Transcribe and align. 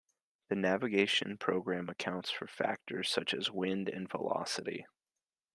The 0.49 0.55
navigation 0.55 1.37
program 1.37 1.87
accounts 1.87 2.31
for 2.31 2.47
factors 2.47 3.07
such 3.11 3.35
as 3.35 3.51
wind 3.51 3.87
and 3.87 4.09
velocity. 4.09 4.87